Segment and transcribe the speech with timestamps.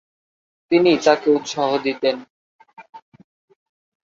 [0.71, 2.15] তিনি তাকে উৎসাহ দিতেন।